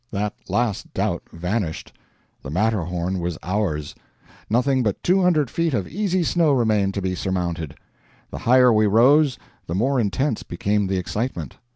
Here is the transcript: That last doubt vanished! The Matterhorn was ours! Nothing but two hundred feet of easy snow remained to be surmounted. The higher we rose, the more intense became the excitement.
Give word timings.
That 0.09 0.33
last 0.49 0.91
doubt 0.95 1.21
vanished! 1.31 1.93
The 2.41 2.49
Matterhorn 2.49 3.19
was 3.19 3.37
ours! 3.43 3.93
Nothing 4.49 4.81
but 4.81 5.03
two 5.03 5.21
hundred 5.21 5.51
feet 5.51 5.75
of 5.75 5.87
easy 5.87 6.23
snow 6.23 6.53
remained 6.53 6.95
to 6.95 7.03
be 7.03 7.13
surmounted. 7.13 7.75
The 8.31 8.39
higher 8.39 8.73
we 8.73 8.87
rose, 8.87 9.37
the 9.67 9.75
more 9.75 9.99
intense 9.99 10.41
became 10.41 10.87
the 10.87 10.97
excitement. 10.97 11.57